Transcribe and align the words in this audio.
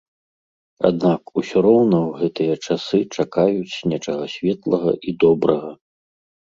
Аднак 0.89 1.33
усё 1.41 1.57
роўна 1.67 1.99
ў 2.09 2.23
гэтыя 2.23 2.53
часы 2.65 2.97
чакаюць 3.15 3.83
нечага 3.95 4.23
светлага 4.35 4.91
і 5.07 5.19
добрага. 5.29 5.71